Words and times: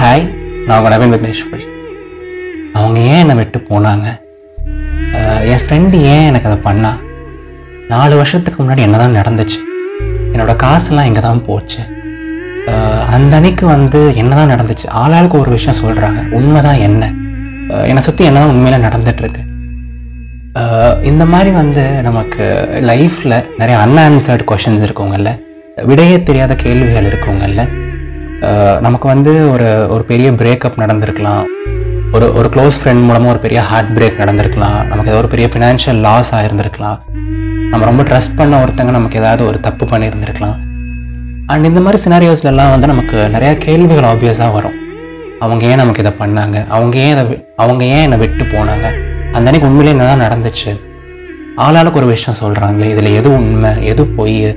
Hi 0.00 0.22
நான் 0.66 0.76
உங்கள் 0.78 0.92
நவீன் 0.92 1.14
அவங்க 2.78 2.98
ஏன் 3.08 3.20
என்னை 3.22 3.34
விட்டு 3.38 3.58
போனாங்க? 3.70 4.06
என் 5.52 5.62
ஃப்ரெண்டு 5.64 5.96
ஏன் 6.12 6.26
எனக்கு 6.28 6.48
அதை 6.50 6.58
பண்ணா? 6.66 6.92
நாலு 7.92 8.14
வருஷத்துக்கு 8.20 8.58
முன்னாடி 8.62 8.82
என்ன 8.86 8.98
தான் 9.02 9.18
நடந்துச்சு? 9.20 9.58
என்னோட 10.32 10.52
காசுலாம் 10.62 11.08
இங்கே 11.10 11.22
தான் 11.26 11.42
போச்சு 11.48 11.80
அந்த 13.16 13.32
அன்னைக்கு 13.38 13.66
வந்து 13.74 14.00
என்ன 14.22 14.32
தான் 14.40 14.52
நடந்துச்சு? 14.54 14.86
ஆளாளுக்கு 15.02 15.38
ஒரு 15.42 15.52
விஷயம் 15.56 15.80
சொல்கிறாங்க 15.82 16.22
உண்மை 16.38 16.62
தான் 16.68 16.80
என்ன 16.86 17.02
என்னை 17.90 18.04
சுற்றி 18.08 18.28
என்ன 18.30 18.40
தான் 18.42 18.54
உண்மையில் 18.54 18.86
நடந்துட்டுருக்கு? 18.86 19.42
இந்த 21.10 21.26
மாதிரி 21.34 21.52
வந்து 21.60 21.84
நமக்கு 22.08 22.44
லைஃப்பில் 22.92 23.38
நிறைய 23.60 23.76
அன்ஆன்சர்டு 23.84 24.48
கொஷின்ஸ் 24.52 24.86
இருக்கவங்கல்ல 24.88 25.32
விடையே 25.90 26.16
தெரியாத 26.30 26.52
கேள்விகள் 26.64 27.10
இருக்கவங்கல்ல 27.12 27.62
நமக்கு 28.80 29.08
வந்து 29.08 29.52
ஒரு 29.52 29.86
ஒரு 29.88 30.02
பெரிய 30.02 30.32
பிரேக்கப் 30.32 30.78
நடந்திருக்கலாம். 30.78 31.44
ஒரு 32.12 32.34
ஒரு 32.34 32.48
க்ளோஸ் 32.48 32.78
ஃப்ரெண்ட் 32.80 33.02
மூலமாக 33.02 33.28
ஒரு 33.28 33.38
பெரிய 33.38 33.62
ஹார்ட் 33.62 33.98
பிரேக் 33.98 34.20
நடந்திருக்கலாம். 34.20 34.86
நமக்கு 34.86 35.10
ஏதோ 35.10 35.16
ஒரு 35.16 35.28
பெரிய 35.28 35.48
ஃபினான்ஷியல் 35.52 36.00
லாஸ் 36.00 36.34
ஆகிருந்திருக்கலாம் 36.34 36.98
நம்ம 37.70 37.84
ரொம்ப 37.84 38.02
ட்ரஸ்ட் 38.02 38.36
பண்ண 38.36 38.64
ஒருத்தங்க 38.64 38.90
நமக்கு 38.90 39.18
ஏதாவது 39.18 39.46
ஒரு 39.46 39.60
தப்பு 39.60 39.86
பண்ணியிருந்திருக்கலாம். 39.86 40.56
அண்ட் 41.46 41.64
இந்த 41.64 41.80
மாதிரி 41.80 42.02
சினாரியோஸ்லலாம் 42.04 42.70
வந்து 42.70 42.86
நமக்கு 42.86 43.30
நிறையா 43.32 43.58
கேள்விகள் 43.58 44.08
ஆப்வியஸாக 44.12 44.52
வரும். 44.52 44.74
அவங்க 45.38 45.66
ஏன் 45.66 45.76
நமக்கு 45.76 46.02
இதை 46.02 46.12
பண்ணாங்க? 46.18 46.68
அவங்க 46.68 46.98
ஏன் 46.98 47.12
இதை 47.18 47.46
அவங்க 47.56 47.84
ஏன் 47.84 48.02
என்னை 48.02 48.18
விட்டு 48.18 48.44
போனாங்க? 48.44 48.86
அந்த 49.26 49.46
அன்னைக்கு 49.50 49.68
உண்மையிலே 49.68 49.98
என்ன 49.98 50.16
தான் 50.16 50.24
நடந்துச்சு? 50.26 50.80
ஆளாளுக்கு 51.56 51.92
ஒரு 51.92 52.06
விஷயம் 52.06 52.40
சொல்கிறாங்களே 52.40 52.90
இதில் 52.90 53.14
எது 53.14 53.34
உண்மை? 53.34 53.86
எது 53.86 54.06
பொய்? 54.06 54.56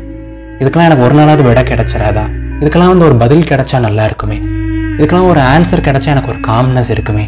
இதுக்கெல்லாம் 0.59 0.89
எனக்கு 0.89 1.03
ஒரு 1.03 1.15
நாளாவது 1.15 1.43
விட 1.43 1.61
கிடைச்சிடாதா 1.61 2.41
இதுக்கெல்லாம் 2.59 2.91
வந்து 2.93 3.07
ஒரு 3.09 3.15
பதில் 3.23 3.47
கிடைச்சா 3.51 3.79
நல்லா 3.85 4.03
இருக்குமே. 4.09 4.37
இதுக்கெல்லாம் 4.97 5.29
ஒரு 5.31 5.41
ஆன்சர் 5.53 5.87
கிடைச்சா 5.87 6.09
எனக்கு 6.15 6.31
ஒரு 6.33 6.39
காம்னஸ் 6.49 6.91
இருக்குமே. 6.95 7.25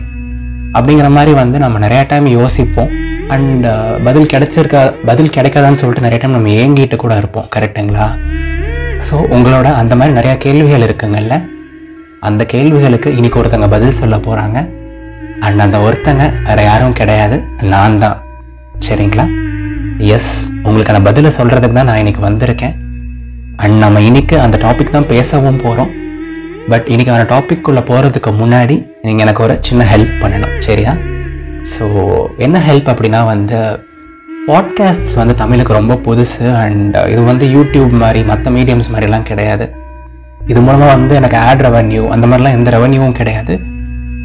அப்படிங்கிற 0.77 1.09
மாதிரி 1.17 1.33
வந்து 1.41 1.57
நம்ம 1.63 1.79
நிறைய 1.85 2.01
டைம் 2.11 2.27
யோசிப்போம். 2.39 2.91
அண்ட் 3.33 3.65
uh, 3.65 3.93
பதில் 4.07 4.31
கிடைச்சிருக்கா 4.33 4.81
பதில் 5.09 5.33
கிடைக்காதான்னு 5.35 5.79
சொல்லிட்டு 5.81 6.05
நிறைய 6.05 6.19
டைம் 6.21 6.37
நம்ம 6.37 6.51
ஏங்கிட்டு 6.61 6.97
கூட 7.03 7.13
இருப்போம். 7.21 7.47
கரெக்டுங்களா 7.55 8.07
ஸோ 9.07 9.15
உங்களோட 9.35 9.67
அந்த 9.81 9.93
மாதிரி 9.99 10.13
நிறையா 10.19 10.35
கேள்விகள் 10.45 10.85
இருக்குங்கல்ல 10.87 11.35
அந்த 12.27 12.41
கேள்விகளுக்கு 12.53 13.09
இன்னைக்கு 13.17 13.39
ஒருத்தங்க 13.41 13.67
பதில் 13.75 13.99
சொல்ல 14.01 14.15
போகிறாங்க 14.27 14.57
அண்ட் 15.39 15.63
அந்த 15.65 15.77
ஒருத்தங்க 15.87 16.23
வேற 16.47 16.59
யாரும் 16.69 16.97
கிடையாது. 16.99 17.37
நான் 17.73 17.99
தான். 18.03 18.17
சரிங்களா? 18.87 19.25
எஸ் 20.15 20.33
உங்களுக்கான 20.67 21.03
பதிலை 21.09 21.31
சொல்கிறதுக்கு 21.39 21.77
தான் 21.79 21.89
நான் 21.91 22.01
இன்னைக்கு 22.03 22.23
வந்திருக்கேன். 22.29 22.75
அண்ட் 23.55 23.77
நம்ம 23.77 24.01
இன்னைக்கு 24.01 24.39
அந்த 24.39 24.57
டாபிக் 24.57 24.89
தான் 24.89 25.07
பேசவும் 25.07 25.57
போகிறோம் 25.57 25.91
பட் 26.67 26.85
இன்னைக்கான 26.87 27.25
டாபிக்குள்ளே 27.25 27.81
போகிறதுக்கு 27.81 28.31
முன்னாடி 28.31 28.85
நீங்கள் 29.01 29.25
எனக்கு 29.25 29.43
ஒரு 29.43 29.57
சின்ன 29.61 29.85
ஹெல்ப் 29.95 30.21
பண்ணணும் 30.21 30.59
சரியா? 30.59 30.95
ஸோ 31.73 31.85
என்ன 32.37 32.59
ஹெல்ப் 32.59 32.89
அப்படின்னா 32.89 33.25
வந்து 33.25 33.83
பாட்காஸ்ட்ஸ் 34.47 35.15
வந்து 35.15 35.35
தமிழுக்கு 35.35 35.73
ரொம்ப 35.73 35.93
புதுசு 35.93 36.55
அண்ட் 36.55 36.97
இது 37.07 37.23
வந்து 37.23 37.47
யூடியூப் 37.47 37.89
மாதிரி 37.89 38.23
மற்ற 38.23 38.51
மீடியம்ஸ் 38.51 38.91
மாதிரிலாம் 38.93 39.23
கிடையாது. 39.23 39.73
இது 40.47 40.61
மூலமாக 40.61 40.91
வந்து 40.91 41.15
எனக்கு 41.15 41.37
ஆட் 41.37 41.61
ரெவன்யூ 41.61 42.07
அந்த 42.07 42.27
மாதிரிலாம் 42.27 42.51
எந்த 42.51 42.71
ரெவன்யூவும் 42.71 43.11
கிடையாது. 43.11 43.59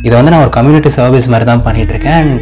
இதை 0.02 0.16
வந்து 0.16 0.30
நான் 0.30 0.40
ஒரு 0.40 0.50
கம்யூனிட்டி 0.50 0.88
சர்வீஸ் 0.88 1.26
மாதிரி 1.26 1.44
தான் 1.44 1.64
பண்ணிகிட்ருக்கேன் 1.64 1.88
இருக்கேன் 1.88 2.12
அண்ட் 2.12 2.40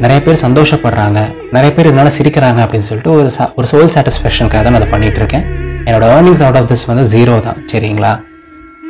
நிறைய 0.00 0.22
பேர் 0.22 0.42
சந்தோஷப்படுறாங்க. 0.42 1.18
நிறைய 1.52 1.74
பேர் 1.74 1.86
இதனால் 1.86 2.12
சிரிக்கிறாங்க 2.18 2.64
அப்படின்னு 2.64 2.80
சொல்லிட்டு 2.80 3.12
ஒரு 3.12 3.30
ச- 3.38 3.52
ஒரு 3.54 3.66
சோல் 3.72 3.92
சாட்டிஸ்ஃபேக்ஷனுக்காக 3.94 4.62
தான் 4.62 4.72
நான் 4.72 4.74
அதை 4.74 4.90
பண்ணிகிட்ருக்கேன் 4.90 5.59
என்னோட 5.86 6.04
ஏர்னிங்ஸ் 6.16 6.42
அவுட் 6.46 6.58
ஆஃப் 6.60 6.68
திஸ் 6.72 6.84
வந்து 6.90 7.04
ஜீரோ 7.14 7.34
தான் 7.46 7.58
சரிங்களா? 7.72 8.12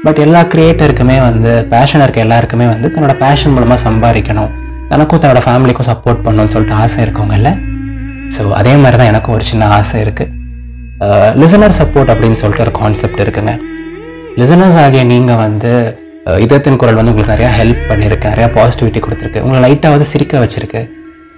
பட் 0.05 0.21
எல்லா 0.25 0.41
கிரியேட்டருக்குமே 0.53 1.17
வந்து 1.29 1.53
பேஷன் 1.73 2.03
இருக்க 2.05 2.27
எல்லாருக்குமே 2.27 2.67
வந்து 2.73 2.89
தன்னோட 2.95 3.15
பேஷன் 3.25 3.55
மூலமாக 3.57 3.81
சம்பாதிக்கணும். 3.87 4.53
தனக்கும் 4.93 5.23
தன்னோட 5.23 5.41
ஃபேமிலிக்கும் 5.47 5.89
சப்போர்ட் 5.91 6.23
பண்ணணும்னு 6.27 6.53
சொல்லிட்டு 6.55 6.79
ஆசை 6.83 7.01
இருக்கவங்கல்ல 7.07 7.51
ஸோ 8.35 8.43
அதே 8.61 8.73
மாதிரி 8.83 8.97
தான் 9.01 9.11
எனக்கும் 9.13 9.35
ஒரு 9.37 9.45
சின்ன 9.51 9.69
ஆசை 9.79 9.99
இருக்குது 10.05 10.39
லிசனர் 11.43 11.75
சப்போர்ட் 11.81 12.11
அப்படின்னு 12.13 12.39
சொல்லிட்டு 12.41 12.65
ஒரு 12.67 12.73
கான்செப்ட் 12.79 13.21
இருக்குங்க. 13.25 13.53
லிசனர்ஸ் 14.41 14.79
ஆகிய 14.85 15.03
நீங்கள் 15.13 15.41
வந்து 15.45 15.73
இதத்தின் 16.25 16.45
இதயத்தின் 16.45 16.79
குரல் 16.81 16.99
வந்து 16.99 17.13
உங்களுக்கு 17.13 17.35
நிறையா 17.35 17.51
ஹெல்ப் 17.59 17.85
பண்ணியிருக்கு 17.91 18.33
நிறையா 18.33 18.49
பாசிட்டிவிட்டி 18.57 19.01
கொடுத்துருக்கு. 19.05 19.43
உங்களை 19.45 19.61
லைட்டாவது 19.65 20.05
சிரிக்க 20.13 20.43
வச்சுருக்கு. 20.43 20.83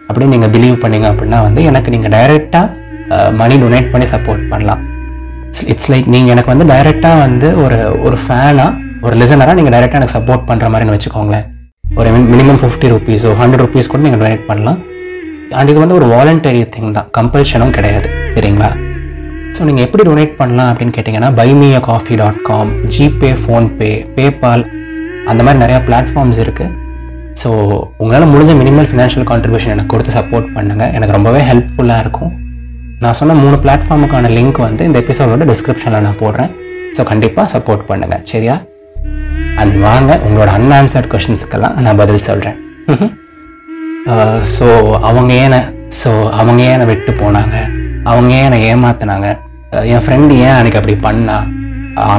அப்படின்னு 0.08 0.34
நீங்கள் 0.34 0.52
பிலீவ் 0.54 0.76
பண்ணீங்க 0.84 1.06
அப்படின்னா 1.12 1.38
வந்து 1.48 1.60
எனக்கு 1.70 1.92
நீங்கள் 1.94 2.12
டைரெக்டாக 2.16 3.30
மணி 3.40 3.56
டொனேட் 3.62 3.92
பண்ணி 3.92 4.08
சப்போர்ட் 4.14 4.44
பண்ணலாம். 4.52 4.82
இட்ஸ் 5.72 5.90
லைக் 5.92 6.06
நீங்கள் 6.14 6.32
எனக்கு 6.34 6.50
வந்து 6.52 6.66
டைரெக்டாக 6.72 7.16
வந்து 7.24 7.48
ஒரு 7.64 7.78
ஒரு 8.06 8.16
ஃபேனாக 8.24 8.70
ஒரு 9.06 9.14
லிசனராக 9.20 9.56
நீங்கள் 9.58 9.74
டைரெக்டாக 9.74 10.00
எனக்கு 10.00 10.16
சப்போர்ட் 10.18 10.46
பண்ணுற 10.48 10.66
மாதிரின்னு 10.72 10.94
வச்சுக்கோங்களேன். 10.96 11.46
ஒரு 12.00 12.10
மினிமம் 12.32 12.60
ஃபிஃப்டி 12.62 12.88
ருபீஸோ 12.92 13.30
ஹண்ட்ரட் 13.40 13.62
ருபீஸ் 13.64 13.90
கூட 13.92 14.02
நீங்கள் 14.04 14.22
டொனேட் 14.22 14.44
பண்ணலாம். 14.50 14.78
அண்ட் 15.58 15.70
இது 15.72 15.78
வந்து 15.84 15.96
ஒரு 15.98 16.06
வாலண்டரி 16.12 16.62
திங் 16.74 16.92
தான். 16.98 17.08
கம்பல்ஷனும் 17.18 17.74
கிடையாது. 17.78 18.08
சரிங்களா? 18.34 18.70
ஸோ 19.56 19.64
நீங்கள் 19.68 19.84
எப்படி 19.86 20.02
டொனேட் 20.08 20.38
பண்ணலாம் 20.38 20.70
அப்படின்னு 20.70 20.94
கேட்டிங்கன்னா 20.96 21.30
buy me a 21.40 21.80
coffee 21.88 22.14
dot 22.20 22.38
com 22.50 22.70
GPay 22.94 23.32
PhonePe 23.42 23.90
PayPal 24.16 24.64
அந்த 25.30 25.40
மாதிரி 25.46 25.62
நிறையா 25.64 25.80
பிளாட்ஃபார்ம்ஸ் 25.88 26.40
இருக்குது 26.44 26.70
ஸோ 27.40 27.50
உங்களால் 28.02 28.32
முடிஞ்ச 28.32 28.54
மினிமல் 28.60 28.88
ஃபினான்ஷியல் 28.90 29.26
கான்ட்ரிபியூஷன் 29.30 29.74
எனக்கு 29.74 29.92
கொடுத்து 29.92 30.16
சப்போர்ட் 30.18 30.48
பண்ணுங்கள் 30.56 30.92
எனக்கு 30.96 31.16
ரொம்பவே 31.18 31.42
ஹெல்ப்ஃபுல்லாக 31.50 32.04
இருக்கும். 32.04 32.32
நான் 33.02 33.16
சொன்ன 33.18 33.34
மூணு 33.42 33.56
பிளாட்ஃபார்முக்கான 33.62 34.28
லிங்க் 34.36 34.58
வந்து 34.66 34.82
இந்த 34.88 34.98
எபிசோடோட 35.02 35.44
டிஸ்கிரிப்ஷனில் 35.50 36.04
நான் 36.06 36.18
போடுறேன். 36.22 36.50
ஸோ 36.96 37.02
கண்டிப்பாக 37.10 37.46
சப்போர்ட் 37.52 37.82
பண்ணுங்கள் 37.90 38.22
சரியா? 38.30 38.56
அண்ட் 39.60 39.74
வாங்க 39.86 40.10
உங்களோட 40.26 40.50
அன்ஆன்சர்ட் 40.58 41.08
கொஷின்ஸுக்கெல்லாம் 41.12 41.74
நான் 41.86 42.00
பதில் 42.02 42.26
சொல்கிறேன் 42.28 42.58
ஸோ 44.56 44.68
அவங்க 45.08 45.32
ஏன் 45.44 45.56
ஸோ 46.00 46.10
அவங்க 46.40 46.60
ஏனை 46.72 46.86
விட்டு 46.90 47.12
போனாங்க? 47.22 47.56
அவங்க 48.12 48.30
ஏன் 48.38 48.46
என்னை 48.48 48.60
என் 49.94 50.04
ஃப்ரெண்டு 50.04 50.32
ஏன் 50.46 50.56
அன்னைக்கு 50.58 50.80
அப்படி 50.80 50.96
பண்ணா? 51.08 51.36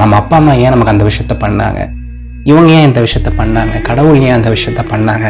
நம்ம 0.04 0.16
அப்பா 0.22 0.38
அம்மா 0.42 0.54
ஏன் 0.64 0.74
நமக்கு 0.76 0.94
அந்த 0.96 1.06
விஷயத்த 1.10 1.36
பண்ணாங்க? 1.46 1.82
இவங்க 2.52 2.70
ஏன் 2.78 2.88
இந்த 2.90 3.02
விஷயத்த 3.08 3.32
பண்ணாங்க? 3.42 3.76
கடவுள் 3.90 4.24
ஏன் 4.28 4.38
அந்த 4.38 4.50
விஷயத்த 4.56 4.82
பண்ணாங்க? 4.94 5.28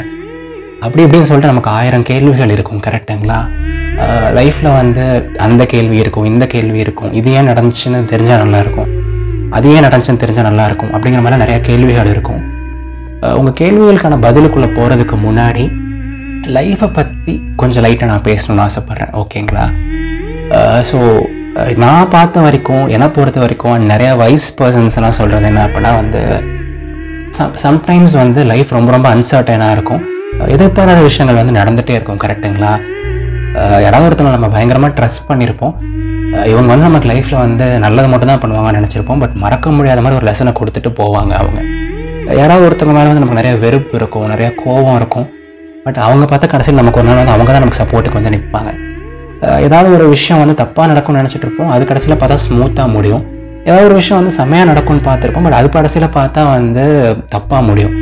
அப்படி 0.86 1.04
இப்படின்னு 1.06 1.28
சொல்லிட்டு 1.30 1.52
நமக்கு 1.54 1.72
ஆயிரம் 1.80 2.08
கேள்விகள் 2.12 2.54
இருக்கும் 2.56 2.86
கரெக்டுங்களா 2.88 3.40
லைஃப்பில் 4.38 4.76
வந்து 4.80 5.04
அந்த 5.46 5.64
கேள்வி 5.74 5.98
இருக்கும் 6.04 6.28
இந்த 6.32 6.46
கேள்வி 6.54 6.80
இருக்கும். 6.86 7.12
இது 7.20 7.30
ஏன் 7.38 7.50
நடந்துச்சுன்னு 7.52 8.00
தெரிஞ்சால் 8.14 8.44
நல்லாயிருக்கும் 8.44 8.90
அது 9.58 9.66
ஏன் 9.76 9.86
நடந்துச்சுன்னு 9.86 10.24
தெரிஞ்சால் 10.24 10.48
நல்லாயிருக்கும் 10.50 10.92
அப்படிங்கிற 10.96 11.22
மாதிரி 11.26 11.42
நிறையா 11.44 11.60
கேள்விகள் 11.70 12.12
இருக்கும். 12.14 12.42
உங்கள் 13.40 13.58
கேள்விகளுக்கான 13.62 14.16
பதிலுக்குள்ளே 14.26 14.70
போகிறதுக்கு 14.78 15.18
முன்னாடி 15.26 15.66
லைஃப்பை 16.56 16.90
பற்றி 16.98 17.34
கொஞ்சம் 17.62 17.84
லைட்டாக 17.86 18.10
நான் 18.12 18.26
பேசணும்னு 18.30 18.64
ஆசைப்பட்றேன். 18.66 19.14
ஓகேங்களா 19.22 19.66
ஸோ 20.90 20.98
நான் 21.84 22.10
பார்த்த 22.16 22.46
வரைக்கும் 22.46 22.86
என்னை 22.96 23.08
பொறுத்த 23.18 23.40
வரைக்கும் 23.44 23.86
நிறையா 23.92 24.14
வைஸ் 24.24 24.48
பர்சன்ஸ் 24.60 24.98
எல்லாம் 25.00 25.18
சொல்கிறது 25.20 25.48
என்ன 25.52 25.62
அப்படின்னா 25.68 25.92
வந்து 26.02 26.22
சம்டைம்ஸ் 27.66 28.16
வந்து 28.24 28.42
லைஃப் 28.52 28.76
ரொம்ப 28.78 28.92
ரொம்ப 28.96 29.08
அன்சர்டனாக 29.16 29.76
இருக்கும். 29.78 30.02
எதிர்பாராத 30.56 31.00
விஷயங்கள் 31.10 31.40
வந்து 31.42 31.60
நடந்துகிட்டே 31.60 31.96
இருக்கும் 31.98 32.22
கரெக்டுங்களா 32.24 32.74
யாராவது 33.86 34.08
ஒருத்தனை 34.08 34.30
நம்ம 34.36 34.48
பயங்கரமாக 34.54 34.94
ட்ரஸ்ட் 35.00 35.28
பண்ணியிருப்போம். 35.30 35.74
இவங்க 36.52 36.70
வந்து 36.74 36.88
நமக்கு 36.90 37.10
லைஃப்பில் 37.12 37.42
வந்து 37.46 37.66
நல்லது 37.84 38.08
மட்டும் 38.12 38.32
தான் 38.32 38.42
பண்ணுவாங்கன்னு 38.44 38.80
நினச்சிருப்போம். 38.80 39.20
பட் 39.24 39.36
மறக்க 39.44 39.76
முடியாத 39.78 40.02
மாதிரி 40.06 40.18
ஒரு 40.20 40.28
லெசனை 40.30 40.54
கொடுத்துட்டு 40.60 40.92
போவாங்க 41.02 41.34
அவங்க. 41.42 41.60
யாராவது 42.40 42.66
ஒருத்தவங்க 42.68 42.96
மேலே 42.98 43.08
வந்து 43.10 43.24
நமக்கு 43.24 43.40
நிறைய 43.42 43.56
வெறுப்பு 43.64 43.96
இருக்கும் 44.00 44.32
நிறைய 44.34 44.48
கோபம் 44.64 44.98
இருக்கும். 45.02 45.28
பட் 45.86 46.00
அவங்க 46.06 46.26
பார்த்தா 46.32 46.50
கடைசியில் 46.54 46.80
நமக்கு 46.82 47.00
ஒரு 47.02 47.08
நாள் 47.10 47.20
வந்து 47.22 47.36
அவங்க 47.36 47.50
தான் 47.52 47.64
நமக்கு 47.64 47.82
சப்போர்ட்டுக்கு 47.82 48.20
வந்து 48.20 48.34
நிற்பாங்க 48.36 48.72
ஏதாவது 49.66 49.88
ஒரு 49.96 50.06
விஷயம் 50.16 50.42
வந்து 50.42 50.56
தப்பாக 50.62 50.86
நடக்கும்னு 50.92 51.22
நினச்சிட்டு 51.22 51.46
இருப்போம். 51.48 51.72
அது 51.76 51.84
கடைசியில் 51.90 52.20
பார்த்தா 52.22 52.38
ஸ்மூத்தாக 52.46 52.94
முடியும். 52.96 53.24
ஏதாவது 53.68 53.88
ஒரு 53.90 53.98
விஷயம் 54.00 54.20
வந்து 54.22 54.36
செம்மையாக 54.38 54.70
நடக்கும்னு 54.72 55.06
பார்த்துருப்போம். 55.10 55.46
பட் 55.48 55.58
அது 55.60 55.70
கடைசியில் 55.76 56.16
பார்த்தா 56.18 56.42
வந்து 56.56 56.86
தப்பாக 57.36 57.62
முடியும். 57.70 57.96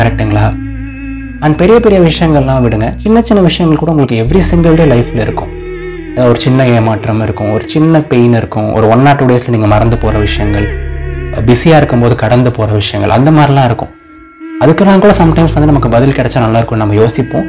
கரெக்டுங்களா 0.00 0.44
அண்ட் 1.46 1.56
பெரிய 1.60 1.76
பெரிய 1.84 1.98
விஷயங்கள்லாம் 2.08 2.62
விடுங்க. 2.64 2.88
சின்ன 3.04 3.18
சின்ன 3.28 3.40
விஷயங்கள் 3.46 3.80
கூட 3.82 3.90
உங்களுக்கு 3.94 4.18
எவ்ரி 4.24 4.42
சிங்கிள் 4.48 4.76
டே 4.80 4.84
லைஃப்பில் 4.92 5.22
இருக்கும். 5.24 5.50
ஒரு 6.28 6.38
சின்ன 6.44 6.66
ஏமாற்றம் 6.76 7.20
இருக்கும் 7.26 7.50
ஒரு 7.54 7.64
சின்ன 7.72 8.00
பெயின் 8.10 8.34
இருக்கும் 8.40 8.68
ஒரு 8.76 8.86
ஒன் 8.94 9.06
ஆர் 9.10 9.18
டூ 9.20 9.26
டேஸில் 9.30 9.54
நீங்கள் 9.54 9.72
மறந்து 9.72 9.96
போகிற 10.02 10.18
விஷயங்கள் 10.26 10.66
பிஸியாக 11.48 11.80
இருக்கும்போது 11.80 12.14
கடந்து 12.22 12.50
போகிற 12.58 12.76
விஷயங்கள் 12.80 13.14
அந்த 13.16 13.30
மாதிரிலாம் 13.36 13.68
இருக்கும். 13.70 13.92
அதுக்கெல்லாம் 14.62 15.02
கூட 15.04 15.12
சம்டைம்ஸ் 15.20 15.54
வந்து 15.56 15.70
நமக்கு 15.70 15.90
பதில் 15.96 16.16
கிடைச்சா 16.18 16.42
நல்லாயிருக்கும் 16.44 16.82
நம்ம 16.82 16.94
யோசிப்போம். 17.02 17.46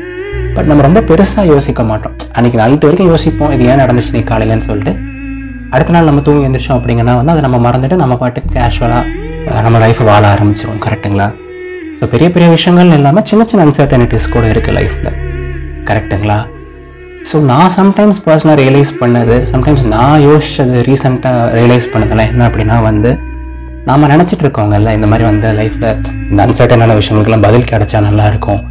பட் 0.55 0.69
நம்ம 0.71 0.83
ரொம்ப 0.87 0.99
பெருசாக 1.09 1.45
யோசிக்க 1.53 1.83
மாட்டோம். 1.91 2.15
அன்றைக்கி 2.37 2.59
நைட்டு 2.63 2.87
வரைக்கும் 2.87 3.11
யோசிப்போம் 3.13 3.53
இது 3.57 3.69
ஏன் 3.71 3.83
நடந்துச்சு 3.83 4.15
நீ 4.17 4.23
காலையிலன்னு 4.31 4.67
சொல்லிட்டு. 4.69 4.93
அடுத்த 5.75 5.93
நாள் 5.97 6.09
நம்ம 6.09 6.21
தூங்கி 6.25 6.43
எழுந்திரிச்சோம் 6.47 6.77
அப்படிங்கன்னா 6.79 7.15
வந்து 7.19 7.33
அதை 7.35 7.43
நம்ம 7.47 7.59
மறந்துட்டு 7.67 8.01
நம்ம 8.03 8.17
பாட்டுக்கு 8.23 8.51
கேஷுவலாக 8.57 9.61
நம்ம 9.67 9.77
லைஃப்பை 9.85 10.05
வாழ 10.11 10.23
ஆரம்பிச்சிடும் 10.33 10.83
கரெக்டுங்களா 10.87 11.29
ஸோ 12.03 12.07
பெரிய 12.13 12.27
பெரிய 12.35 12.47
விஷயங்கள் 12.53 12.89
இல்லாமல் 12.95 13.25
சின்ன 13.27 13.41
சின்ன 13.49 13.65
அன்சர்டனிட்டிஸ் 13.65 14.25
கூட 14.33 14.45
இருக்குது 14.53 14.73
லைஃப்பில் 14.77 15.13
கரெக்டுங்களா 15.89 16.37
ஸோ 17.29 17.37
நான் 17.51 17.69
சம்டைம்ஸ் 17.77 18.19
பர்சனலாக 18.25 18.55
ரியலைஸ் 18.61 18.91
பண்ணது 19.01 19.35
சம்டைம்ஸ் 19.51 19.83
நான் 19.93 20.17
யோசிச்சது 20.25 20.81
ரீசெண்டாக 20.87 21.45
ரியலைஸ் 21.57 21.87
பண்ணதெல்லாம் 21.93 22.29
என்ன 22.31 22.43
அப்படின்னா 22.49 22.77
வந்து 22.87 23.11
நாம் 23.87 24.07
நினச்சிட்டு 24.13 24.45
இருக்கோங்கல்ல 24.45 24.95
இந்த 24.97 25.09
மாதிரி 25.11 25.27
வந்து 25.31 25.49
லைஃப்பில் 25.61 25.89
இந்த 26.29 26.39
அன்சர்டனான 26.47 26.97
விஷயங்களுக்கெல்லாம் 26.99 27.47
பதில் 27.47 27.69
கிடைச்சா 27.71 28.01
நல்லா 28.09 28.25
இருக்கும். 28.31 28.61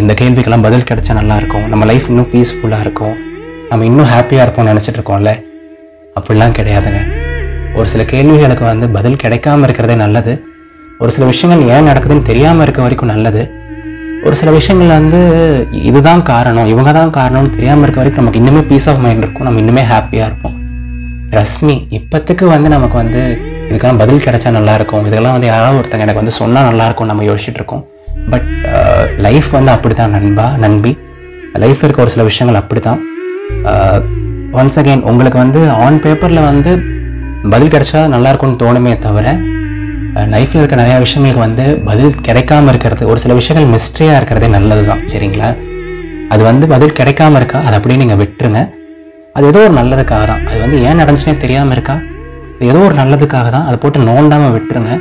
இந்த 0.00 0.14
கேள்விக்கெல்லாம் 0.20 0.66
பதில் 0.68 0.88
கிடைச்சா 0.90 1.16
நல்லாயிருக்கும் 1.20 1.66
நம்ம 1.72 1.84
லைஃப் 1.92 2.08
இன்னும் 2.12 2.32
பீஸ்ஃபுல்லாக 2.34 2.86
இருக்கும். 2.86 3.16
நம்ம 3.70 3.84
இன்னும் 3.90 4.10
ஹாப்பியாக 4.14 4.46
இருப்போம்னு 4.46 4.72
நினச்சிட்டு 4.74 5.00
இருக்கோம்ல. 5.00 5.32
அப்படிலாம் 6.18 6.58
கிடையாதுங்க. 6.58 7.00
ஒரு 7.78 7.88
சில 7.94 8.04
கேள்விகளுக்கு 8.12 8.66
வந்து 8.74 8.88
பதில் 8.98 9.22
கிடைக்காம 9.24 9.68
இருக்கிறதே 9.68 9.96
நல்லது. 10.04 10.34
ஒரு 11.02 11.10
சில 11.14 11.24
விஷயங்கள் 11.30 11.70
ஏன் 11.74 11.88
நடக்குதுன்னு 11.88 12.28
தெரியாமல் 12.28 12.64
இருக்க 12.66 12.80
வரைக்கும் 12.82 13.10
நல்லது. 13.12 13.42
ஒரு 14.26 14.34
சில 14.40 14.50
விஷயங்கள் 14.58 14.92
வந்து 14.98 15.18
இதுதான் 15.88 16.22
காரணம் 16.30 16.68
இவங்க 16.72 16.90
தான் 16.98 17.12
காரணம்னு 17.16 17.50
தெரியாமல் 17.56 17.84
இருக்க 17.84 18.00
வரைக்கும் 18.00 18.22
நமக்கு 18.22 18.40
இன்னுமே 18.40 18.62
பீஸ் 18.70 18.86
ஆஃப் 18.90 19.02
மைண்ட் 19.04 19.22
இருக்கும். 19.24 19.46
நம்ம 19.48 19.60
இன்னுமே 19.62 19.82
ஹாப்பியாக 19.90 20.28
இருப்போம். 20.30 20.54
ரஷ்மி 21.38 21.76
இப்போத்துக்கு 21.98 22.44
வந்து 22.54 22.68
நமக்கு 22.74 22.96
வந்து 23.02 23.22
இதுக்கெல்லாம் 23.68 24.00
பதில் 24.02 24.22
கிடைச்சா 24.26 24.50
நல்லாயிருக்கும் 24.56 25.06
இதெல்லாம் 25.08 25.34
வந்து 25.36 25.50
யாராவது 25.50 25.78
ஒருத்தங்க 25.80 26.06
எனக்கு 26.06 26.22
வந்து 26.22 26.34
சொன்னால் 26.40 26.66
நல்லாயிருக்கும் 26.68 27.10
நம்ம 27.10 27.24
யோசிச்சுட்டு 27.28 27.60
இருக்கோம். 27.60 27.84
பட் 28.32 28.48
லைஃப் 29.26 29.48
uh, 29.48 29.54
வந்து 29.58 29.72
அப்படி 29.74 29.94
தான் 29.94 30.14
நண்பா 30.16 30.46
நண்பி. 30.64 30.92
லைஃப்பில் 31.62 31.86
இருக்க 31.88 32.04
ஒரு 32.06 32.14
சில 32.14 32.24
விஷயங்கள் 32.30 32.60
அப்படி 32.62 32.82
தான் 32.88 33.00
ஒன்ஸ் 34.60 34.76
uh, 34.76 34.82
அகெயின் 34.82 35.04
உங்களுக்கு 35.10 35.40
வந்து 35.44 35.60
ஆன் 35.84 36.00
பேப்பரில் 36.06 36.46
வந்து 36.50 36.72
பதில் 37.52 37.74
கிடைச்சா 37.74 38.02
நல்லாயிருக்கும்னு 38.14 38.60
தோணுமே 38.64 38.94
தவிர 39.06 39.36
லைஃப்பில் 40.34 40.60
இருக்க 40.60 40.76
நிறையா 40.80 40.98
விஷயங்களுக்கு 41.04 41.42
வந்து 41.46 41.64
பதில் 41.88 42.12
கிடைக்காம 42.26 42.70
இருக்கிறது 42.72 43.02
ஒரு 43.12 43.18
சில 43.24 43.34
விஷயங்கள் 43.38 43.70
மிஸ்ட்ரியாக 43.74 44.18
இருக்கிறதே 44.20 44.48
நல்லது 44.56 44.82
தான் 44.90 45.02
சரிங்களா? 45.12 45.48
அது 46.32 46.42
வந்து 46.50 46.66
பதில் 46.72 46.94
கிடைக்காம 46.98 47.36
இருக்கா? 47.40 47.58
அதை 47.66 47.74
அப்படியே 47.78 47.98
நீங்கள் 48.02 48.20
விட்டுருங்க. 48.22 48.60
அது 49.36 49.46
ஏதோ 49.52 49.60
ஒரு 49.66 49.74
நல்லதுக்காக 49.80 50.24
தான். 50.32 50.42
அது 50.48 50.58
வந்து 50.64 50.78
ஏன் 50.88 51.00
நடந்துச்சுனே 51.02 51.34
தெரியாமல் 51.44 51.74
இருக்கா? 51.76 51.96
ஏதோ 52.70 52.78
ஒரு 52.88 52.94
நல்லதுக்காக 53.02 53.46
தான். 53.56 53.66
அதை 53.68 53.76
போட்டு 53.82 54.06
நோண்டாமல் 54.08 54.54
விட்டுருங்க. 54.56 54.92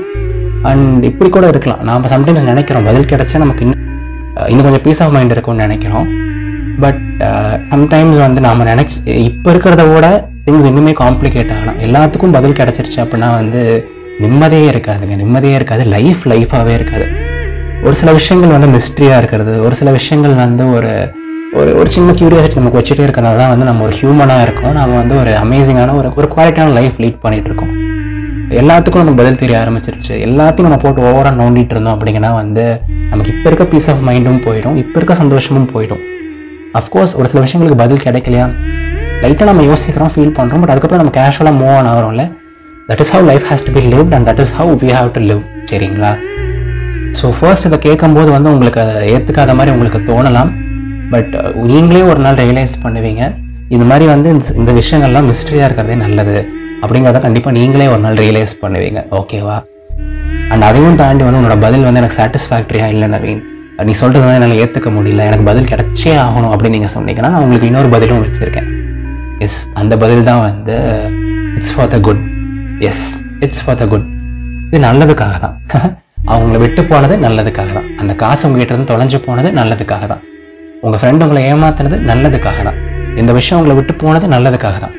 அண்ட் 0.70 1.04
இப்படி 1.12 1.30
கூட 1.38 1.48
இருக்கலாம். 1.54 1.82
நாம் 1.90 2.12
சம்டைம்ஸ் 2.16 2.50
நினைக்கிறோம் 2.52 2.88
பதில் 2.90 3.10
கிடைச்சா 3.12 3.44
நமக்கு 3.46 3.66
இன்னும் 3.66 3.82
இன்னும் 4.52 4.66
கொஞ்சம் 4.68 4.86
பீஸ் 4.86 5.02
ஆஃப் 5.04 5.14
மைண்ட் 5.16 5.34
இருக்கும்னு 5.36 5.66
நினைக்கிறோம். 5.68 6.08
பட் 6.84 7.04
சம்டைம்ஸ் 7.74 8.20
வந்து 8.28 8.40
நாம் 8.46 8.70
நினைச்சு 8.74 8.98
இப்போ 9.30 9.50
இருக்கிறத 9.54 9.84
விட 9.92 10.08
திங்ஸ் 10.48 10.70
இன்னுமே 10.70 10.94
காம்ப்ளிகேட் 11.04 11.54
ஆகலாம். 11.58 11.78
எல்லாத்துக்கும் 11.88 12.36
பதில் 12.38 12.58
கிடச்சிருச்சு 12.62 13.00
அப்படின்னா 13.04 13.30
வந்து 13.42 13.62
நிம்மதியே 14.20 14.70
இருக்காதுங்க. 14.70 15.16
நிம்மதியே 15.16 15.54
இருக்காது. 15.54 15.84
லைஃப் 15.84 16.22
லைஃபாகவே 16.26 16.74
இருக்காது. 16.74 17.08
ஒரு 17.84 17.96
சில 17.96 18.12
விஷயங்கள் 18.12 18.58
வந்து 18.58 18.80
மிஸ்ட்ரியாக 18.80 19.18
இருக்கிறது. 19.18 19.64
ஒரு 19.64 19.76
சில 19.76 19.92
விஷயங்கள் 19.92 20.34
வந்து 20.34 20.74
ஒரு 20.74 21.14
ஒரு 21.54 21.78
ஒரு 21.78 21.90
சின்ன 21.90 22.12
கியூரியாசிட்டி 22.12 22.56
நமக்கு 22.56 22.80
வச்சுட்டே 22.80 23.04
இருக்கிறதால 23.08 23.38
தான் 23.38 23.50
வந்து 23.50 23.66
நம்ம 23.66 23.84
ஒரு 23.84 23.96
ஹியூமனாக 24.02 24.42
இருக்கோம். 24.42 24.74
நம்ம 24.74 24.96
வந்து 24.96 25.20
ஒரு 25.20 25.32
அமேசிங்கான 25.44 25.96
ஒரு 25.96 26.10
ஒரு 26.16 26.32
குவாலிட்டியான 26.38 26.74
லைஃப் 26.74 26.94
லீட் 26.98 27.18
பண்ணிகிட்டு 27.24 27.50
இருக்கோம். 27.52 27.74
எல்லாத்துக்கும் 28.50 29.04
நம்ம 29.04 29.12
பதில் 29.12 29.36
தெரிய 29.36 29.66
ஆரம்பிச்சிருச்சு. 29.68 30.10
எல்லாத்தையும் 30.10 30.62
நம்ம 30.62 30.78
போட்டு 30.78 31.02
ஓவராக 31.02 31.40
நோண்டிட்டு 31.42 31.72
இருந்தோம் 31.72 32.00
அப்படிங்கன்னா 32.00 32.34
வந்து 32.34 32.80
நமக்கு 33.10 33.32
இப்போ 33.32 33.50
இருக்க 33.50 33.66
பீஸ் 33.66 33.90
ஆஃப் 33.90 34.10
மைண்டும் 34.10 34.42
போயிடும். 34.48 34.76
இப்போ 34.76 34.96
இருக்க 34.96 35.14
சந்தோஷமும் 35.14 35.70
போயிடும். 35.76 36.04
அஃப்கோர்ஸ் 36.74 37.16
ஒரு 37.16 37.28
சில 37.28 37.44
விஷயங்களுக்கு 37.44 37.78
பதில் 37.78 38.04
கிடைக்கலையா 38.04 38.54
லைட்டாக 39.22 39.44
நம்ம 39.44 39.62
யோசிக்கிறோம் 39.62 40.12
ஃபீல் 40.16 40.36
பண்ணுறோம் 40.40 40.60
பட் 40.60 40.70
அதுக்கப்புறம் 40.70 41.04
நம்ம 41.04 41.14
கேஷுவலாக 41.20 41.64
move 41.64 41.76
on 41.76 41.86
ஆகிறோம்ல. 41.86 42.44
That 42.90 43.02
is 43.04 43.12
how 43.14 43.26
life 43.30 43.46
has 43.50 43.64
to 43.68 43.72
be 43.78 43.82
lived 43.94 44.12
and 44.16 44.28
that 44.30 44.42
is 44.44 44.52
how 44.58 44.74
we 44.82 44.90
have 44.98 45.08
to 45.16 45.22
live 45.30 45.42
சரிங்களா? 45.70 46.12
ஸோ 47.20 47.26
ஃபர்ஸ்ட் 47.38 47.66
இதை 47.70 47.78
கேட்கும்போது 47.86 48.30
வந்து 48.36 48.50
உங்களுக்கு 48.54 48.80
அதை 48.84 48.94
ஏற்றுக்காத 49.14 49.54
மாதிரி 49.60 49.72
உங்களுக்கு 49.76 50.00
தோணலாம். 50.10 50.52
பட் 51.14 51.34
uh, 51.40 51.50
நீங்களே 51.72 52.02
ஒரு 52.12 52.20
நாள் 52.26 52.38
ரியலைஸ் 52.44 52.76
பண்ணுவீங்க. 52.84 53.24
இது 53.76 53.86
மாதிரி 53.92 54.06
வந்து 54.14 54.28
இந்த 54.36 54.54
இந்த 54.62 54.72
விஷயங்கள்லாம் 54.80 55.28
மிஸ்ட்ரியாக 55.32 55.68
இருக்கிறதே 55.70 55.96
நல்லது. 56.04 56.38
அப்படிங்கிறத 56.84 57.22
கண்டிப்பாக 57.26 57.54
நீங்களே 57.60 57.88
ஒரு 57.94 58.02
நாள் 58.06 58.20
ரியலைஸ் 58.24 58.54
பண்ணுவீங்க. 58.64 59.02
ஓகேவா 59.20 59.58
அண்ட் 60.54 60.66
அதையும் 60.70 61.00
தாண்டி 61.02 61.24
வந்து 61.28 61.40
உன்னோட 61.42 61.58
பதில் 61.66 61.88
வந்து 61.88 62.02
எனக்கு 62.04 62.18
சாட்டிஸ்ஃபேக்டரியாக 62.20 62.94
இல்லை 62.96 63.10
நவீன் 63.16 63.42
நீ 63.88 63.94
சொல்கிறது 64.02 64.26
வந்து 64.26 64.40
என்னால் 64.40 64.62
ஏற்றுக்க 64.64 64.90
முடியல. 64.98 65.26
எனக்கு 65.30 65.48
பதில் 65.52 65.72
கிடச்சே 65.74 66.14
ஆகணும் 66.28 66.54
அப்படின்னு 66.54 66.78
நீங்கள் 66.78 66.96
சொன்னீங்கன்னா 66.98 67.34
நான் 67.34 67.44
உங்களுக்கு 67.48 67.72
இன்னொரு 67.72 67.92
பதிலும் 67.96 68.24
வச்சுருக்கேன். 68.26 68.70
எஸ் 69.48 69.60
அந்த 69.81 69.94
பதில் 70.06 70.30
தான் 70.31 70.44
வந்து 70.48 70.78
it's 71.58 71.76
for 71.76 71.94
the 71.96 72.00
good 72.08 72.24
yes 72.80 73.19
it's 73.39 73.63
for 73.66 73.77
the 73.77 73.86
good 73.86 74.06
இது 74.68 74.80
நல்லதுக்காக 74.86 75.39
தான். 75.39 75.56
அவங்கள 76.31 76.57
விட்டு 76.57 76.83
போனது 76.83 77.18
நல்லதுக்காக 77.18 77.74
தான். 77.74 77.95
அந்த 77.98 78.16
காசு 78.16 78.48
உங்ககிட்ட 78.48 78.74
இருந்து 78.74 78.92
தொலைஞ்சு 78.94 79.18
போனது 79.18 79.51
நல்லதுக்காக 79.51 80.07
தான். 80.07 80.19
உங்கள் 80.81 81.00
ஃப்ரெண்டு 81.00 81.24
உங்களை 81.24 81.44
ஏமாத்துனது 81.51 82.00
நல்லதுக்காக 82.00 82.63
தான். 82.63 82.75
இந்த 83.16 83.33
விஷயம் 83.33 83.60
உங்களை 83.60 83.75
விட்டு 83.75 83.94
போனது 83.95 84.27
நல்லதுக்காக 84.27 84.80
தான். 84.80 84.92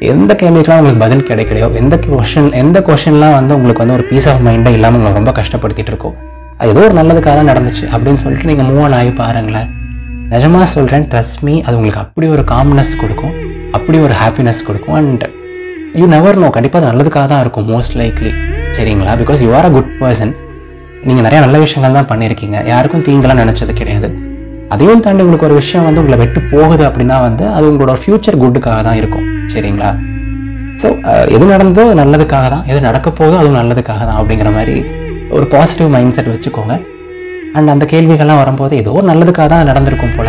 எந்த 0.00 0.34
கேள்விக்கெலாம் 0.34 0.76
உங்களுக்கு 0.76 1.04
பதில் 1.04 1.22
கிடைக்கலையோ 1.22 1.74
எந்த 1.74 1.96
கொஷின் 1.96 2.52
எந்த 2.52 2.80
கொஷின்லாம் 2.80 3.32
வந்து 3.32 3.54
உங்களுக்கு 3.54 3.78
வந்து 3.78 3.94
ஒரு 3.94 4.02
பீஸ் 4.02 4.28
ஆஃப் 4.28 4.40
மைண்டே 4.40 4.72
இல்லாமல் 4.72 4.98
உங்களை 4.98 5.14
ரொம்ப 5.14 5.32
கஷ்டப்படுத்திட்டு 5.32 5.88
இருக்கோ 5.88 6.14
அது 6.58 6.70
ஏதோ 6.70 6.80
ஒரு 6.80 6.94
நல்லதுக்காக 6.94 7.34
தான் 7.34 7.46
நடந்துச்சு 7.46 7.86
அப்படின்னு 7.86 8.14
சொல்லிட்டு 8.14 8.46
நீங்கள் 8.46 8.64
மூவ் 8.64 8.80
ஆன் 8.80 8.92
ஆகி 8.92 9.10
பாருங்களேன். 9.10 9.68
நிஜமாக 10.30 10.64
சொல்கிறேன் 10.64 11.02
ட்ரஸ்ட் 11.02 11.42
மீ 11.42 11.62
அது 11.62 11.76
உங்களுக்கு 11.76 12.00
அப்படி 12.00 12.26
ஒரு 12.26 12.44
காம்னஸ் 12.44 12.96
கொடுக்கும் 12.96 13.34
அப்படி 13.72 13.98
ஒரு 13.98 14.12
ஹாப்பினஸ் 14.12 14.64
கொடுக்கும் 14.64 14.94
அண்ட் 14.94 15.24
யூ 15.98 16.06
நெவர் 16.14 16.38
நோ 16.42 16.48
கண்டிப்பாக 16.56 16.80
அது 16.80 16.88
நல்லதுக்காக 16.90 17.26
தான் 17.32 17.42
இருக்கும் 17.44 17.66
மோஸ்ட் 17.74 17.94
லைக்லி 18.00 18.32
சரிங்களா? 18.76 19.12
Because 19.20 19.40
you 19.44 19.50
are 19.58 19.66
a 19.68 19.70
good 19.76 19.92
person 20.00 20.32
நீங்கள் 21.08 21.24
நிறையா 21.26 21.40
நல்ல 21.44 21.56
விஷயங்கள் 21.64 21.96
தான் 21.98 22.08
பண்ணியிருக்கீங்க. 22.10 22.56
யாருக்கும் 22.72 23.04
தீங்கெல்லாம் 23.06 23.40
நினச்சது 23.42 23.72
கிடையாது. 23.80 24.08
அதையும் 24.74 25.02
தாண்டி 25.04 25.22
உங்களுக்கு 25.24 25.46
ஒரு 25.48 25.56
விஷயம் 25.60 25.86
வந்து 25.88 26.00
உங்களை 26.02 26.18
விட்டு 26.22 26.40
போகுது 26.52 26.82
அப்படின்னா 26.88 27.16
வந்து 27.26 27.44
அது 27.56 27.64
உங்களோட 27.70 27.94
ஃப்யூச்சர் 28.02 28.38
குட்டுக்காக 28.42 28.80
தான் 28.88 28.98
இருக்கும். 29.00 29.26
சரிங்களா? 29.54 29.90
ஸோ 30.82 30.88
எது 31.36 31.44
நடந்ததோ 31.54 31.86
நல்லதுக்காக 32.02 32.46
தான். 32.54 32.64
எது 32.72 32.80
நடக்க 32.88 33.08
போதோ 33.20 33.36
அதுவும் 33.40 33.58
நல்லதுக்காக 33.60 34.02
தான் 34.08 34.18
அப்படிங்கிற 34.20 34.50
மாதிரி 34.58 34.76
ஒரு 35.36 35.46
பாசிட்டிவ் 35.54 35.90
மைண்ட் 35.96 36.16
செட் 36.18 36.32
வச்சுக்கோங்க. 36.34 36.74
அண்ட் 37.56 37.72
அந்த 37.74 37.84
கேள்விகள்லாம் 37.94 38.40
வரும்போது 38.42 38.74
ஏதோ 38.82 38.92
ஒரு 39.00 39.06
நல்லதுக்காக 39.12 39.48
தான் 39.52 39.60
அது 39.62 39.70
நடந்திருக்கும் 39.72 40.16
போல. 40.18 40.28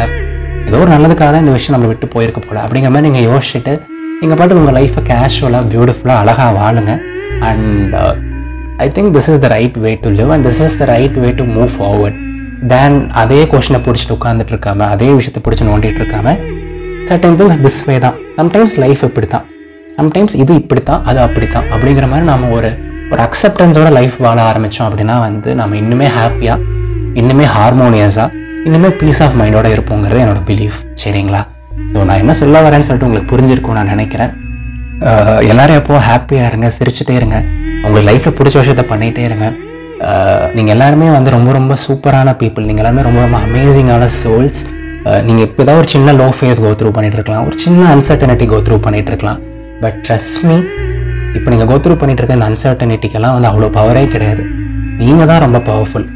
ஏதோ 0.70 0.80
ஒரு 0.84 0.92
நல்லதுக்காக 0.96 1.30
தான் 1.34 1.44
இந்த 1.46 1.56
விஷயம் 1.58 1.76
நம்மளை 1.76 1.92
விட்டு 1.94 2.08
போயிருக்கு 2.16 2.42
போல. 2.48 2.58
அப்படிங்கிற 2.66 2.92
மாதிரி 2.96 3.08
நீங்கள் 3.10 3.28
யோசிச்சுட்டு 3.32 3.74
நீங்கள் 4.22 4.38
பாட்டு 4.40 4.56
உங்கள் 4.56 4.76
லைஃப்பை 4.78 5.02
கேஷுவலாக 5.10 5.64
பியூட்டிஃபுல்லாக 5.72 6.22
அழகாக 6.24 6.52
வாழுங்க. 6.60 6.94
And 7.50 7.94
I 8.78 8.88
think 8.96 9.12
this 9.16 9.30
is 9.34 9.42
the 9.44 9.48
right 9.48 9.78
way 9.78 9.92
to 10.04 10.10
live 10.10 10.32
and 10.36 10.46
this 10.48 10.62
is 10.66 10.78
the 10.82 10.86
right 10.86 11.18
way 11.24 11.30
to 11.32 11.44
move 11.58 11.72
forward 11.78 12.18
then 12.74 13.10
அதே 13.22 13.40
கொஷினை 13.52 13.80
பிடிச்சிட்டு 13.86 14.16
உட்காந்துட்டு 14.18 14.54
இருக்காம 14.56 14.88
அதே 14.96 15.10
விஷயத்தை 15.14 15.42
பிடிச்சி 15.46 15.66
நோண்டிட்டு 15.70 16.02
இருக்காம 16.02 16.34
சர்டன் 17.10 17.38
திங்ஸ் 17.40 17.62
திஸ் 17.66 17.80
வே 17.88 18.00
தான். 18.00 18.18
சம்டைம்ஸ் 18.38 18.76
லைஃப் 18.84 19.04
இப்படி 19.04 19.28
தான் 19.28 19.46
சம்டைம்ஸ் 19.98 20.36
இது 20.36 20.54
இப்படி 20.56 20.82
தான் 20.90 21.02
அது 21.06 21.20
அப்படி 21.20 21.48
தான் 21.48 21.68
அப்படிங்கிற 21.74 22.08
மாதிரி 22.08 22.26
நம்ம 22.26 22.50
ஒரு 22.50 22.70
ஒரு 23.12 23.22
அக்செப்டன்ஸோட 23.28 23.90
லைஃப் 24.00 24.18
வாழ 24.26 24.42
ஆரம்பித்தோம் 24.42 24.88
அப்படின்னா 24.90 25.16
வந்து 25.28 25.56
நம்ம 25.56 25.76
இன்னுமே 25.76 26.10
ஹாப்பியாக 26.18 26.66
இன்னுமே 27.14 27.46
ஹார்மோனியஸாக 27.56 28.36
இன்னுமே 28.66 28.90
பீஸ் 29.02 29.22
ஆஃப் 29.28 29.38
மைண்டோட 29.42 29.68
இருப்போங்கிறது 29.76 30.22
என்னோட 30.26 30.42
பிலீஃப் 30.50 30.80
சரிங்களா? 31.04 31.42
ஸோ 31.92 32.04
நான் 32.08 32.22
என்ன 32.24 32.34
சொல்ல 32.42 32.62
வரேன்னு 32.66 32.88
சொல்லிட்டு 32.88 33.08
உங்களுக்கு 33.10 33.32
புரிஞ்சிருக்கும் 33.34 33.78
நான் 33.80 33.92
நினைக்கிறேன். 33.94 34.32
எல்லாரும் 35.52 35.80
எப்போ 35.82 36.00
ஹாப்பியாக 36.10 36.50
இருங்க 36.52 36.68
சிரிச்சுட்டே 36.78 37.14
இருங்க. 37.20 37.38
உங்களுக்கு 37.84 38.08
லைஃப்பில் 38.10 38.36
பிடிச்ச 38.40 38.56
விஷயத்த 38.62 38.84
பண்ணிகிட்டே 38.92 39.24
இருங்க. 39.30 39.48
நீங்கள் 40.58 40.74
எல்லாருமே 40.76 41.08
வந்து 41.16 41.30
ரொம்ப 41.36 41.50
ரொம்ப 41.58 41.74
சூப்பரான 41.86 42.34
பீப்புள் 42.42 42.68
நீங்கள் 42.70 42.84
எல்லாருமே 42.84 43.06
ரொம்ப 43.08 43.20
ரொம்ப 43.26 43.38
அமேசிங்கான 43.48 44.06
சோல்ஸ் 44.22 44.62
நீங்கள் 45.28 45.46
இப்போ 45.48 45.62
ஏதாவது 45.64 45.82
ஒரு 45.82 45.90
சின்ன 45.94 46.14
லோ 46.22 46.28
ஃபேஸ் 46.38 46.62
கோ 46.66 46.72
த்ரூ 46.80 46.92
இருக்கலாம். 47.18 47.46
ஒரு 47.50 47.58
சின்ன 47.66 47.82
அன்சர்டனிட்டி 47.96 48.48
கோ 48.54 48.60
த்ரூ 48.68 48.78
இருக்கலாம். 49.12 49.40
பட் 49.84 50.00
ட்ரஸ்ட் 50.08 50.42
மீ 50.48 50.58
இப்போ 51.38 51.50
நீங்கள் 51.54 51.70
கோ 51.72 51.78
த்ரூ 51.84 51.96
பண்ணிட்டு 52.02 52.22
இருக்க 52.22 52.38
இந்த 52.40 52.50
அன்சர்டனிட்டிக்கெல்லாம் 52.52 53.36
வந்து 53.36 53.50
அவ்வளோ 53.52 53.70
பவரே 53.78 54.04
கிடையாது. 54.16 54.44
நீங்கள் 55.02 55.30
தான் 55.32 55.44
ரொம்ப 55.46 55.62
பவர்ஃபுல் 55.70 56.08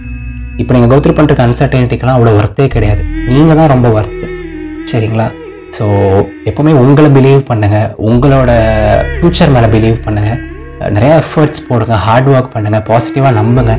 இப்போ 0.62 0.72
நீங்கள் 0.76 0.92
கோ 0.94 1.00
த்ரூ 1.04 1.14
அன்சர்டனிட்டிக்கெல்லாம் 1.48 2.18
அவ்வளோ 2.20 2.34
ஒர்த்தே 2.42 2.68
கிடையாது. 2.76 3.04
நீங்கள் 3.32 3.60
தான் 3.62 3.72
ரொம்ப 3.76 3.90
ஒர்த்து 4.00 4.28
சரிங்களா? 4.92 5.30
ஸோ 5.76 5.86
எப்போவுமே 6.50 6.72
உங்களை 6.84 7.10
பிலீவ் 7.18 7.42
பண்ணுங்கள் 7.50 7.92
உங்களோட 8.08 8.52
ஃப்யூச்சர் 9.18 9.54
மேலே 9.56 9.68
பிலீவ் 9.76 9.98
பண்ணுங்கள் 10.06 10.40
நிறைய 10.96 11.22
எஃபர்ட்ஸ் 11.24 11.62
போடுங்க. 11.68 11.96
ஹார்ட் 12.06 12.28
ஒர்க் 12.28 12.54
பண்ணுங்கள் 12.56 12.86
பாசிட்டிவாக 12.90 13.32
நம்புங்க. 13.40 13.74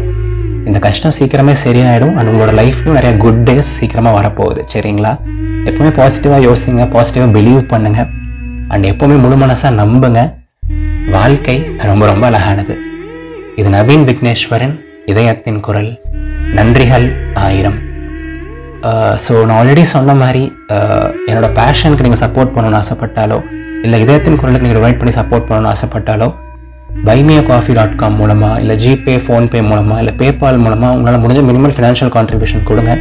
இந்த 0.69 0.79
கஷ்டம் 0.79 1.15
சீக்கிரமே 1.19 1.55
சரியாயிடும். 1.65 2.15
அண்ட் 2.17 2.29
உங்களோட 2.31 2.53
லைஃப்லையும் 2.61 2.99
நிறைய 2.99 3.17
குட் 3.17 3.43
டேஸ் 3.49 3.71
சீக்கிரமாக 3.79 4.15
வரப்போகுது. 4.19 4.61
சரிங்களா? 4.73 5.13
எப்போவுமே 5.69 5.91
பாசிட்டிவாக 6.01 6.41
யோசிங்க. 6.49 6.85
பாசிட்டிவாக 6.95 7.31
பிலீவ் 7.39 7.63
பண்ணுங்கள் 7.75 8.11
அண்ட் 8.69 8.85
எப்போவுமே 8.85 9.19
முழு 9.25 9.37
மனசாக 9.45 9.75
நம்புங்க. 9.83 10.35
வாழ்க்கை 11.11 11.57
ரொம்ப 11.91 12.07
ரொம்ப 12.07 12.27
அழகானது. 12.27 12.77
இது 13.57 13.71
நவீன் 13.71 14.07
விக்னேஸ்வரன் 14.11 14.77
இதயத்தின் 15.07 15.61
குரல். 15.61 16.01
நன்றிகள். 16.59 17.09
ஆயிரம். 17.35 17.84
Uh, 18.89 19.13
ஸோ 19.25 19.35
நான் 19.49 19.59
ஆல்ரெடி 19.59 19.83
சொன்ன 19.93 20.15
மாதிரி 20.23 20.41
என்னோடய 20.77 21.29
என்னோட 21.29 21.49
பேஷனுக்கு 21.59 22.05
நீங்கள் 22.07 22.21
சப்போர்ட் 22.23 22.51
பண்ணணும்னு 22.55 22.79
ஆசைப்பட்டாலோ 22.81 23.39
இல்லை 23.85 23.99
இதயத்தின் 24.03 24.37
குரலுக்கு 24.41 24.67
நீங்கள் 24.67 24.79
ரிவைட் 24.81 24.99
பண்ணி 25.01 25.13
சப்போர்ட் 25.19 25.47
பண்ணணும்னு 25.47 25.71
ஆசைப்பட்டாலோ 25.75 26.29
buy me a 27.07 27.43
coffee 27.51 27.73
dot 27.79 27.95
com 28.03 28.19
மூலமாக 28.21 28.61
இல்லை 28.63 28.77
ஜிபே 28.83 29.15
ஃபோன்பே 29.27 29.61
மூலமாக 29.69 30.01
இல்லை 30.03 30.15
பேபால் 30.21 30.61
மூலமாக 30.65 30.97
உங்களால் 30.97 31.23
முடிஞ்ச 31.25 31.43
மினிமல் 31.49 31.75
ஃபினான்ஷியல் 31.77 32.13
கான்ட்ரிபியூஷன் 32.17 32.67
கொடுங்க. 32.71 32.93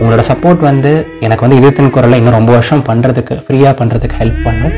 உங்களோட 0.00 0.24
சப்போர்ட் 0.30 0.66
வந்து 0.70 0.92
எனக்கு 1.26 1.44
வந்து 1.46 1.60
இதயத்தின் 1.60 1.94
குரலை 1.96 2.18
இன்னும் 2.22 2.38
ரொம்ப 2.38 2.52
வருஷம் 2.58 2.84
பண்ணுறதுக்கு 2.90 3.36
ஃப்ரீயாக 3.44 3.74
பண்ணுறதுக்கு 3.82 4.18
ஹெல்ப் 4.22 4.42
பண்ணும். 4.48 4.74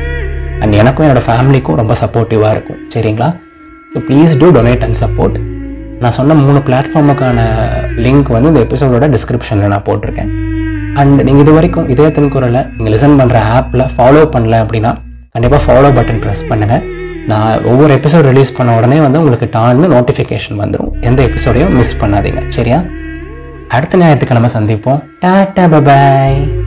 அண்ட் 0.61 0.79
எனக்கும் 0.81 1.05
என்னோட 1.07 1.23
ஃபேமிலிக்கும் 1.29 1.79
ரொம்ப 1.81 1.95
சப்போர்ட்டிவாக 2.03 2.55
இருக்கும். 2.57 2.81
சரிங்களா? 2.95 3.31
So 3.93 4.03
please 4.09 4.37
do 4.43 4.49
donate 4.59 4.85
and 4.87 4.99
support 5.03 5.39
நான் 6.03 6.17
சொன்ன 6.19 6.35
மூணு 6.45 6.59
பிளாட்ஃபார்முக்கான 6.67 7.39
லிங்க் 8.05 8.31
வந்து 8.35 8.49
இந்த 8.51 8.61
எபிசோடோட 8.67 9.07
டிஸ்கிரிப்ஷனில் 9.15 9.73
நான் 9.73 9.85
போட்டிருக்கேன். 9.85 10.31
அண்ட் 10.93 11.21
நீங்கள் 11.21 11.43
இது 11.43 11.53
வரைக்கும் 11.53 11.89
இதயத்தின் 11.89 12.29
குரலை 12.29 12.61
நீங்கள் 12.77 12.93
லிசன் 12.95 13.19
பண்ணுற 13.21 13.39
ஆப்பில் 13.57 13.85
ஃபாலோ 13.97 14.23
பண்ணல 14.35 14.61
அப்படின்னா 14.63 14.97
கண்டிப்பாக 15.31 15.61
ஃபாலோ 15.65 15.91
பட்டன் 15.97 16.21
ப்ரெஸ் 16.23 16.47
பண்ணுங்கள் 16.49 16.83
நான் 17.27 17.63
ஒவ்வொரு 17.63 17.95
எபிசோட் 17.95 18.21
ரிலீஸ் 18.21 18.55
பண்ண 18.55 18.75
உடனே 18.75 18.99
வந்து 18.99 19.19
உங்களுக்கு 19.19 19.49
டான்னு 19.59 19.91
நோட்டிஃபிகேஷன் 19.95 20.59
வந்துடும் 20.61 20.91
எந்த 21.01 21.23
எபிசோடையும் 21.23 21.69
மிஸ் 21.69 21.99
பண்ணாதீங்க. 22.01 22.43
சரியா? 22.49 22.81
அடுத்த 23.67 23.97
ஞாயிற்றுக்கிழமை 23.97 24.49
சந்திப்போம். 24.53 25.01
Tata 25.21 25.65
bye bye 25.73 26.58